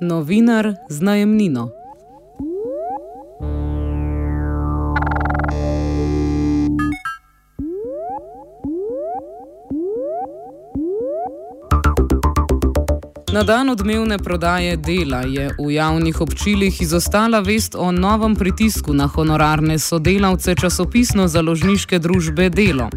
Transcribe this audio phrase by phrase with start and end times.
[0.00, 1.70] Novinar z najemnino.
[13.36, 19.06] Na dan odmevne prodaje dela je v javnih občilih izostala vest o novem pritisku na
[19.06, 22.88] honorarne sodelavce časopisno-založniške družbe Delo.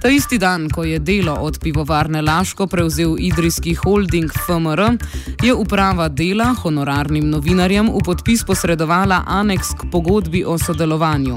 [0.00, 4.96] Ta isti dan, ko je delo od pivovarne Laško prevzel idrijski holding FMR,
[5.42, 11.36] je uprava dela honorarnim novinarjem v podpis posredovala aneks k pogodbi o sodelovanju.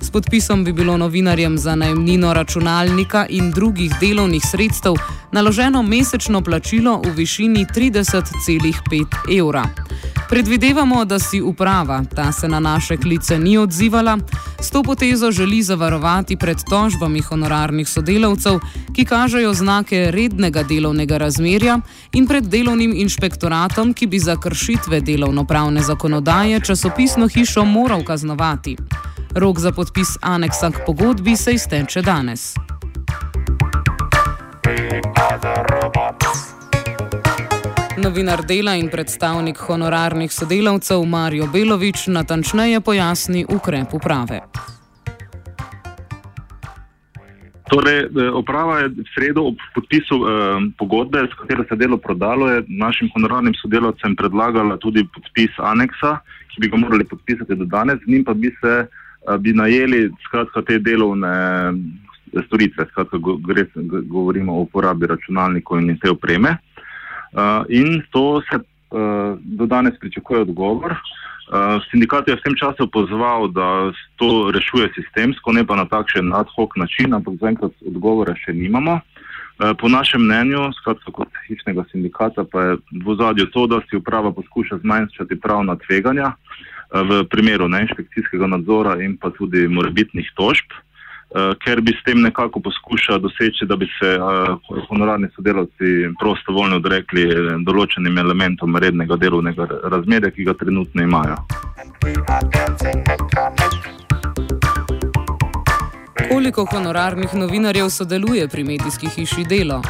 [0.00, 4.94] S podpisom bi bilo novinarjem za najemnino računalnika in drugih delovnih sredstev
[5.34, 9.64] naloženo mesečno plačilo v višini 30,5 evra.
[10.28, 14.18] Predvidevamo, da si uprava, ta se na naše klice ni odzivala,
[14.60, 18.60] s to potezo želi zavarovati pred tožbami honorarnih sodelavcev,
[18.94, 21.80] ki kažejo znake rednega delovnega razmerja
[22.12, 28.76] in pred delovnim inšpektoratom, ki bi za kršitve delovno-pravne zakonodaje časopisno hišo moral kaznovati.
[29.34, 32.54] Rok za podpis aneksa k pogodbi se izteče danes.
[37.96, 44.40] Novinar dela in predstavnik honorarnih sodelavcev Marijo Belovič natančneje pojasni ukrep uprave.
[47.68, 53.10] Torej, uprava je v sredo ob podpisu eh, pogodbe, s katero se delo prodalo, našim
[53.16, 56.18] honorarnim sodelavcem predlagala tudi podpis aneksa,
[56.54, 60.08] ki bi ga morali podpisati do danes, z njim pa bi se eh, bi najeli
[60.28, 61.34] skratka, te delovne
[62.46, 63.66] storitve, skratka, gre,
[64.02, 66.56] govorimo o uporabi računalnikov in te opreme.
[67.34, 70.92] Uh, in to se uh, do danes pričakuje odgovor.
[70.92, 76.32] Uh, sindikat je v tem času pozval, da to rešuje sistemsko, ne pa na takšen
[76.32, 79.00] ad hoc način, ampak zaenkrat odgovora še nimamo.
[79.00, 82.72] Uh, po našem mnenju, skratka kot hišnega sindikata, pa je
[83.04, 86.64] v zadju to, da si uprava poskuša zmanjšati pravna tveganja uh,
[87.02, 90.70] v primeru neinšpekcijskega nadzora in pa tudi morebitnih tožb.
[91.34, 94.54] Uh, ker bi s tem nekako poskušal doseči, da bi se uh,
[94.88, 97.24] honorarni sodelavci prostovoljno odrekli
[97.66, 101.34] določenim elementom rednega delovnega razmerja, ki ga trenutno imajo.
[106.30, 109.82] Koliko honorarnih novinarjev sodeluje pri medijski hiši Delo?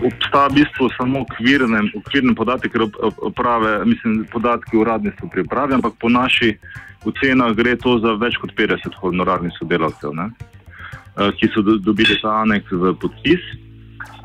[0.00, 2.88] Obstaja v bistvu samo okvirne, okvirne podatke, ker
[3.20, 6.56] oprave, mislim, podatki uradni so pri upravi, ampak po naših
[7.04, 10.16] ocenah gre to za več kot 50 honorarnih sodelavcev.
[10.16, 10.30] Ne?
[11.16, 13.44] Ki so dobili ta aneks v podpis.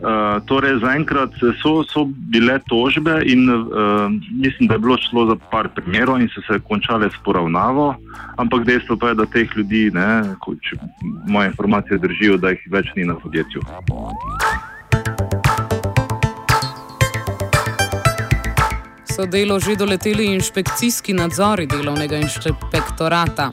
[0.01, 1.29] Uh, torej, zaenkrat
[1.61, 6.29] so, so bile tožbe, in uh, mislim, da je bilo šlo za par primerov, in
[6.33, 7.93] so se končale s poravnavo,
[8.41, 10.81] ampak dejstvo pa je, da teh ljudi, ne, če
[11.29, 13.61] moje informacije držijo, da jih več ni na podjetju.
[19.21, 23.51] So delo že doleteli inšpekcijski nadzori delovnega inšpektorata.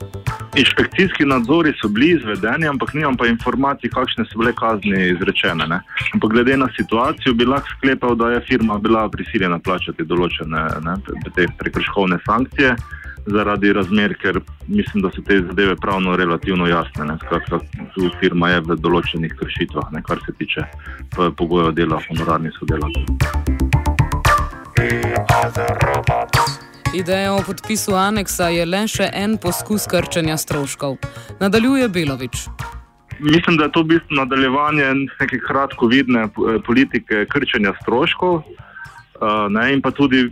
[0.57, 5.67] Inšpekcijski nadzori so bili izvedeni, ampak nimam pa informacij, kakšne so bile kazni izrečene.
[5.67, 5.79] Ne?
[6.13, 10.97] Ampak glede na situacijo bi lahko sklepal, da je firma bila prisiljena plačati določene ne,
[11.35, 12.75] te prekrškovne sankcije
[13.29, 17.13] zaradi razmer, ker mislim, da so te zadeve pravno relativno jasne.
[17.25, 17.61] Skratka,
[17.93, 20.65] tu firma je v določenih kršitvah, ne, kar se tiče
[21.13, 23.68] pogojev dela honorarnih sodelavcev.
[26.93, 30.97] Ideja o podpisu aneksa je le še en poskus krčenja stroškov.
[31.39, 32.47] Nadaljuje Belovič.
[33.19, 34.87] Mislim, da je to v bistvu nadaljevanje
[35.19, 36.27] neke kratkovidne
[36.65, 38.41] politike krčenja stroškov
[39.49, 40.29] ne, in pa tudi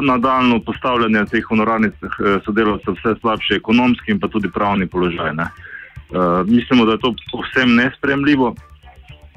[0.00, 1.92] nadaljno postavljanje teh honorarnih
[2.44, 5.34] sodelavcev vse slabši ekonomski in pa tudi pravni položaj.
[5.34, 5.48] Ne.
[6.46, 8.54] Mislimo, da je to povsem nespremljivo.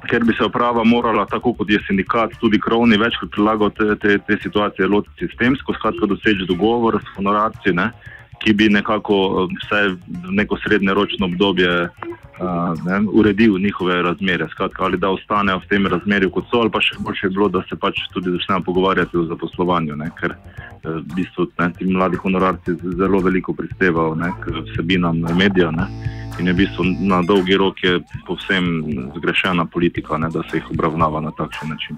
[0.10, 4.18] Ker bi se uprava morala, tako kot je sindikat, tudi krovni, večkrat prilagati te, te,
[4.28, 7.92] te situacije lotiti sistemsko, skratka doseči dogovor s honorarci, ne,
[8.44, 9.82] ki bi nekako eh, vse
[10.40, 11.90] neko srednjeročno obdobje
[12.40, 16.72] uh, ne, uredil njihove razmere, skratka ali da ostanejo v tem razmerju kot so, ali
[16.72, 20.36] pa še boljše je bilo, da se pač tudi začnejo pogovarjati o zaposlovanju, ne, ker
[20.36, 25.72] uh, v bistvu ne, ti mladi honorarci zelo veliko prispevajo ne, k vsebinam medija.
[25.72, 25.90] Ne,
[26.38, 27.98] In je v bistvu na dolgi rok je
[28.28, 28.86] povsem
[29.18, 31.98] zgrešena politika, ne, da se jih obravnava na takšen način.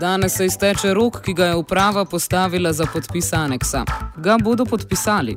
[0.00, 3.84] Danes se izteče rok, ki ga je uprava postavila za podpis aneksa.
[4.16, 5.36] Ga bodo podpisali.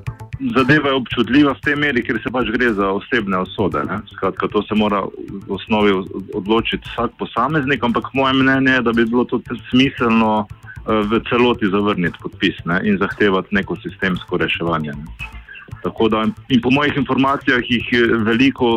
[0.56, 3.84] Zadeva je občutljiva v tej meri, ker se pač gre za osebne osode.
[3.90, 4.00] ne.
[4.14, 5.04] Skratka, to se mora
[5.48, 5.92] v osnovi
[6.34, 11.68] odločiti vsak posameznik, ampak moje mnenje je, da bi bilo to smiselno eh, v celoti
[11.68, 14.96] zavrniti podpis ne, in zahtevati neko sistemsko reševanje.
[14.96, 15.43] Ne.
[15.84, 17.88] Tako da, in po mojih informacijah jih
[18.24, 18.68] veliko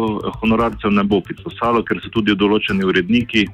[0.40, 3.46] honorarcev ne bo podpisalo, ker so tudi določeni uredniki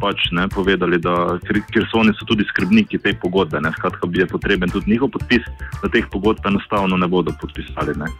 [0.00, 3.60] pač ne, povedali, da ker, ker so oni so tudi skrbniki te pogodbe.
[3.60, 5.46] Ne, skratka, bi je potreben tudi njihov podpis,
[5.82, 7.96] da teh pogodb enostavno ne bodo podpisali.
[7.96, 8.10] Ne.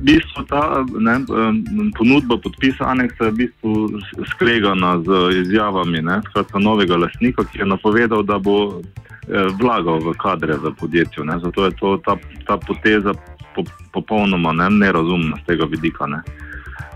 [0.00, 0.62] V bistvu ta
[0.96, 1.18] ne,
[1.98, 3.74] ponudba podpisa aneksa je v bistvu
[4.32, 8.80] skregana z izjavami ne, skratka, novega lastnika, ki je napovedal, da bo
[9.60, 11.24] vlagal v kadre v podjetju.
[11.24, 11.38] Ne.
[11.38, 11.72] Zato je
[12.04, 12.16] ta,
[12.46, 13.14] ta poteza
[13.54, 16.06] po, popolnoma ne, nerazumna z tega vidika.
[16.06, 16.22] Ne.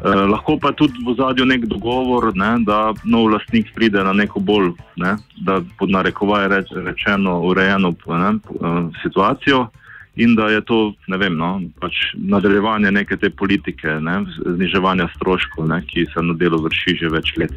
[0.05, 4.41] Eh, lahko pa tudi v zadju nek dogovor, ne, da nov lastnik pride na neko
[4.41, 5.15] bolj, ne,
[5.47, 9.69] da pod narekovaj reč, rečeno, urejeno ne, eh, situacijo
[10.17, 15.67] in da je to ne vem, no, pač nadaljevanje neke te politike, ne, zniževanja stroškov,
[15.69, 17.57] ne, ki se na delu vrši že več let.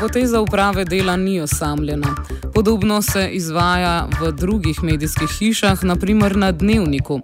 [0.00, 2.14] Poteza uprave dela ni osamljena.
[2.54, 7.20] Podobno se izvaja v drugih medijskih hišah, naprimer na dnevniku.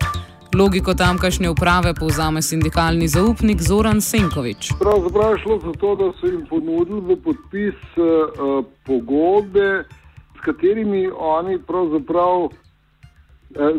[0.55, 4.73] Logiko tamkajšnje uprave povzame sindikalni zaupnik Zoran Senkovič.
[4.81, 9.85] Pravzaprav je šlo za to, da so jim ponudili v podpis uh, pogodbe,
[10.37, 12.49] s katerimi oni pravzaprav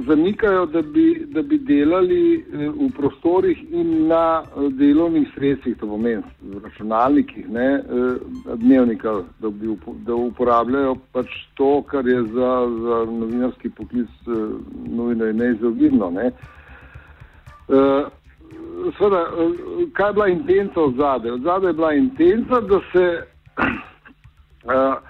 [0.07, 5.87] zanikajo, da bi, da bi delali uh, v prostorih in na uh, delovnih sredstvih, to
[5.87, 7.83] pomeni v računalnikih, ne,
[8.55, 12.51] dnevnika, da, bi da uporabljajo pač to, kar je za,
[12.81, 14.09] za novinarski poklic
[14.85, 16.09] nujno in neizogibno.
[16.11, 16.31] Ne.
[18.97, 19.25] Sveda,
[19.93, 21.31] kaj je bila intenca od zadaj?
[21.31, 23.05] Od zadaj je bila intenca, da se
[24.65, 24.97] uh,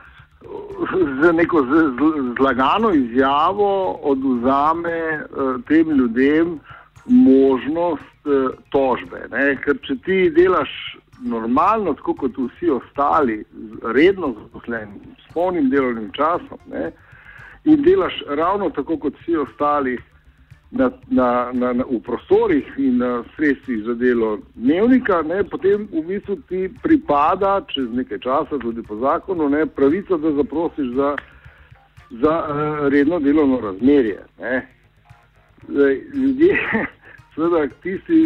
[1.22, 6.60] z neko z, z, zlagano izjavo oduzame uh, tem ljudem
[7.06, 9.26] možnost uh, tožbe.
[9.32, 9.56] Ne?
[9.64, 10.70] Ker če ti delaš
[11.22, 13.44] normalno, tako kot vsi ostali,
[13.84, 16.92] redno zaposleni, s polnim delovnim časom, ne?
[17.66, 19.98] in delaš ravno tako kot vsi ostali,
[20.72, 26.04] na, na, na, na, v prostorih in na sredstvih za delo dnevnika, ne, potem v
[26.04, 31.16] bistvu ti pripada, čez nekaj časa, tudi po zakonu, ne, pravica, da zaprosiš za,
[32.20, 34.26] za uh, redno delovno razmerje.
[34.40, 34.68] Ne.
[35.68, 36.60] Zdaj, ljudje,
[37.36, 38.20] seveda, tisti,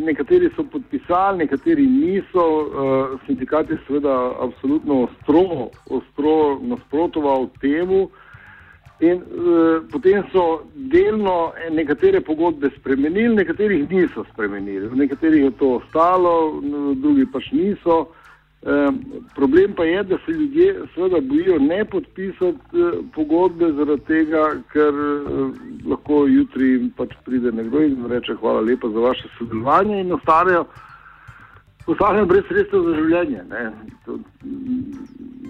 [0.00, 8.08] nekateri so podpisali, nekateri niso, uh, sindikat je seveda absolutno ostro, ostro nasprotoval temu.
[9.02, 14.86] In uh, potem so delno eh, nekatere pogodbe spremenili, nekaterih niso spremenili.
[14.86, 18.12] V nekaterih je to ostalo, v drugi pač niso.
[18.62, 19.00] Um,
[19.34, 24.94] problem pa je, da se ljudje seveda bojijo ne podpisati uh, pogodbe zaradi tega, ker
[24.94, 25.50] uh,
[25.82, 30.64] lahko jutri jim pač pride nekdo in reče hvala lepa za vaše sodelovanje in ostanejo,
[31.86, 33.42] ostanejo brez sredstev za življenje.
[33.50, 33.64] Ne.
[34.06, 34.20] To,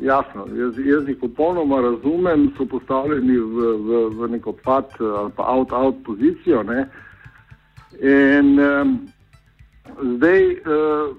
[0.03, 5.47] jasno, jaz, jaz jih popolnoma razumem, so postavljeni v, v, v neko pad ali pa
[5.47, 6.63] out-out pozicijo.
[6.63, 6.87] Ne.
[8.01, 8.97] In um,
[10.17, 11.17] zdaj, uh,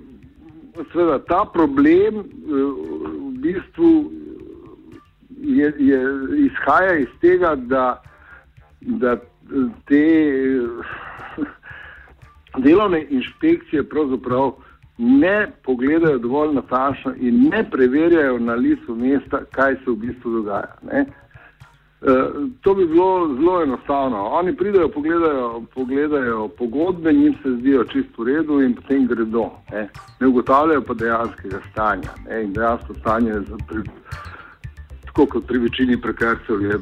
[0.91, 2.25] seveda, ta problem uh,
[3.13, 3.93] v bistvu
[5.39, 6.01] je, je,
[6.47, 8.01] izhaja iz tega, da,
[8.81, 9.15] da
[9.87, 10.03] te
[10.59, 11.47] uh,
[12.65, 14.55] delovne inšpekcije pravzaprav
[14.97, 20.75] ne pogledajo dovolj natančno in ne preverjajo na listu mesta, kaj se v bistvu dogaja.
[20.91, 21.05] Ne.
[22.03, 24.23] Uh, to bi bilo zelo enostavno.
[24.25, 29.49] Oni pridejo, pogledajo, pogledajo pogodbe, njim se zdijo čisto v redu in potem gredo.
[29.71, 32.09] Ne, ne ugotavljajo pa dejanskega stanja.
[32.29, 33.83] Ne, in dejansko stanje je, pri,
[35.05, 36.79] tako kot pri večini prekarcev, je,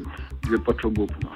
[0.50, 1.30] je pač obupno.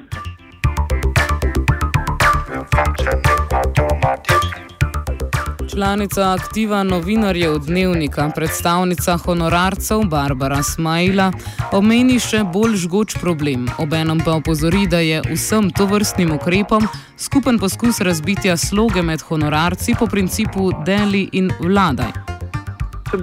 [5.76, 11.32] Članica aktiva novinarjev dnevnika, predstavnica honorarcev Barbara Smajla,
[11.72, 16.86] omeni še bolj žgoč problem, obenem pa opozori, da je vsem tovrstnim ukrepom
[17.20, 22.14] skupen poskus razbitja sloge med honorarci po principu deli in vladaj.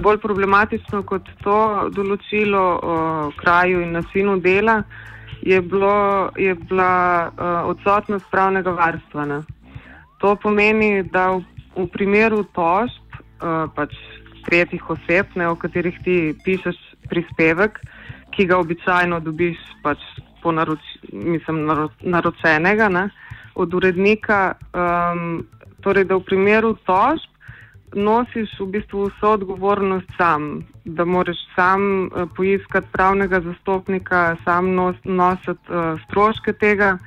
[0.06, 1.58] Bolj problematično kot to
[1.96, 3.00] določilo o
[3.40, 4.84] kraju in nasinu dela
[5.42, 6.94] je, bilo, je bila
[7.26, 9.26] uh, odsotnost pravnega varstva.
[9.26, 9.42] Ne.
[10.22, 11.42] To pomeni, da v,
[11.76, 13.94] v primeru tožb, uh, pač
[14.44, 16.78] tretjih oseb, ne, o katerih ti pišeš
[17.08, 17.80] prispevek,
[18.34, 20.00] ki ga običajno dobiš pač
[20.42, 23.08] po naroč, mislim, naro, naročenega ne,
[23.54, 25.44] od urednika, um,
[25.80, 27.30] torej da v primeru tožb
[27.94, 34.96] nosiš v bistvu vso odgovornost sam, da moraš sam uh, poiskati pravnega zastopnika, sam nos,
[35.04, 36.98] nositi uh, stroške tega,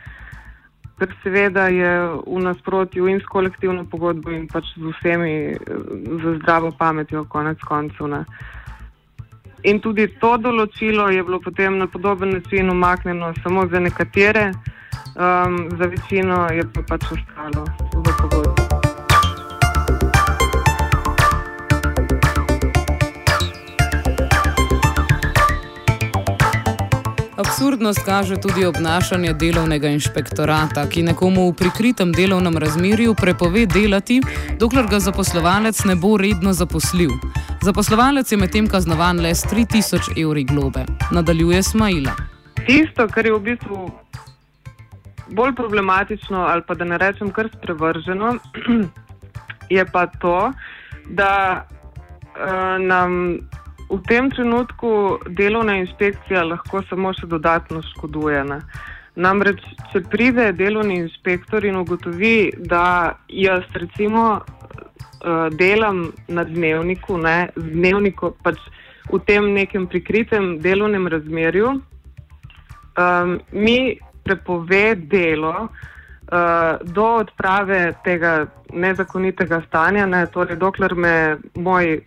[0.98, 1.92] kar seveda je
[2.26, 5.58] v nasprotju in s kolektivno pogodbo in pač z vsemi
[6.24, 8.08] za zdravo pametjo, konec koncev.
[8.08, 8.24] Ne.
[9.64, 14.52] In tudi to določilo je bilo potem na podoben način umaknjeno samo za nekatere,
[15.16, 17.87] um, za večino je pa pač ostalo
[27.38, 34.18] Absurdnost kaže tudi obnašanje delovnega inšpektorata, ki nekomu v prikritem delovnem razmerju prepove delati,
[34.60, 37.14] dokler ga zaposlovalec ne bo redno zaposlil.
[37.62, 40.86] Zaposlovalec je medtem kaznovan le s 3000 evri globe.
[41.12, 42.16] Nadaljuje Smajla.
[42.66, 43.86] Tisto, kar je v bistvu
[45.30, 48.34] bolj problematično, ali pa da ne rečem kar sprevrženo,
[49.78, 50.52] je pa to,
[51.10, 51.66] da
[52.34, 53.38] uh, nam
[53.90, 58.44] v tem trenutku delovna inšpekcija lahko samo še dodatno škoduje.
[58.44, 58.60] Ne?
[59.18, 67.50] Namreč, če pride delovni inšpektor in ugotovi, da jaz recimo uh, delam na dnevniku, ne,
[67.56, 68.60] dnevniku pač
[69.08, 78.36] v tem nekem prikritem delovnem razmerju, um, mi prepove delo uh, do odprave tega
[78.70, 81.16] nezakonitega stanja, ne, torej dokler me
[81.56, 82.02] moj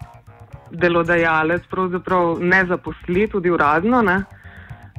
[0.70, 4.22] delodajalec pravzaprav ne zaposli, tudi uradno, ne,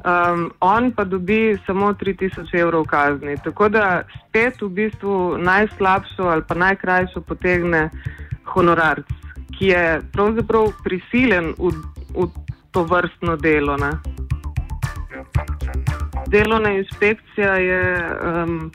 [0.04, 3.36] um, on pa dobi samo 3000 evrov kazni.
[3.44, 7.90] Tako da spet v bistvu najslabšo ali pa najkrajšo potegne
[8.44, 9.06] honorarc,
[9.58, 11.72] ki je pravzaprav prisilen v,
[12.16, 12.28] v
[12.70, 13.76] to vrstno delo.
[13.76, 13.92] Ne.
[16.26, 18.70] Delovna inšpekcija je um,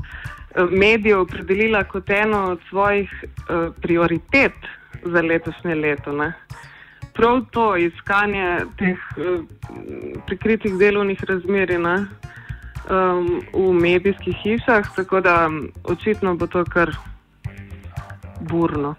[0.72, 4.54] medijev opredelila kot eno od svojih uh, prioritet
[5.04, 6.12] za letošnje leto.
[6.12, 6.34] Ne
[7.18, 9.42] prav to iskanje teh uh,
[10.26, 11.72] prikritih delovnih razmer
[12.90, 15.50] um, v medijskih hišah, tako da
[15.84, 16.96] očitno bo to kar
[18.40, 18.96] burno.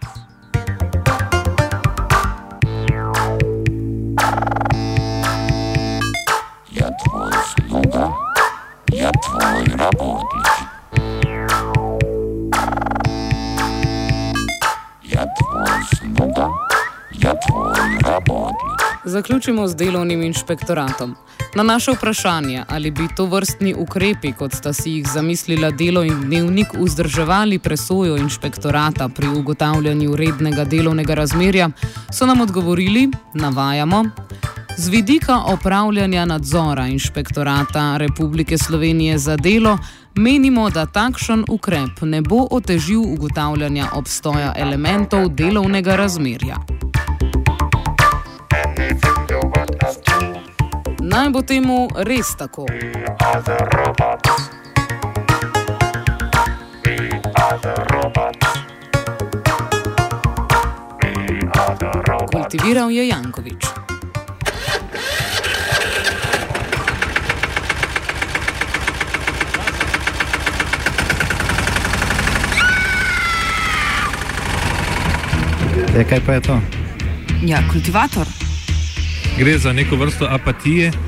[6.71, 8.13] Ja, tvoj sluga,
[8.93, 10.48] ja, tvoj rabotnik.
[19.09, 21.15] Zaključimo z delovnim inšpektoratom.
[21.55, 26.21] Na naše vprašanje, ali bi to vrstni ukrepi, kot sta si jih zamislila delo in
[26.21, 31.71] dnevnik, vzdrževali presojo inšpektorata pri ugotavljanju rednega delovnega razmerja,
[32.13, 34.05] so nam odgovorili: navajamo.
[34.77, 39.79] Z vidika opravljanja nadzora inšpektorata Republike Slovenije za delo
[40.15, 46.78] menimo, da takšen ukrep ne bo otežil ugotavljanja obstoja elementov delovnega razmerja.
[51.19, 52.63] Naj bo temu res tako.
[62.31, 63.63] Kultiviral je Jankovič.
[75.99, 76.61] Je, kaj pa je to?
[77.43, 78.27] Ja, kultivator.
[79.39, 81.08] Gre za neko vrsto apatije.